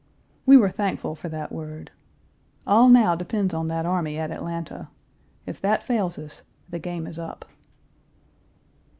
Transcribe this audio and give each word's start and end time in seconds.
We 0.47 0.57
were 0.57 0.71
thankful 0.71 1.13
for 1.13 1.29
that 1.29 1.51
word. 1.51 1.91
All 2.65 2.89
now 2.89 3.13
depends 3.13 3.53
on 3.53 3.67
that 3.67 3.85
army 3.85 4.17
at 4.17 4.31
Atlanta. 4.31 4.89
If 5.45 5.61
that 5.61 5.83
fails 5.83 6.17
us, 6.17 6.41
the 6.67 6.79
game 6.79 7.05
is 7.05 7.19
up. 7.19 7.45